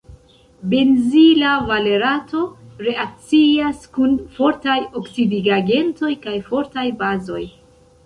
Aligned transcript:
Benzila 0.69 1.51
valerato 1.67 2.41
reakcias 2.87 3.87
kun 3.99 4.19
fortaj 4.41 4.81
oksidigagentoj 5.03 6.15
kaj 6.29 6.39
fortaj 6.53 6.91
bazoj. 7.07 7.49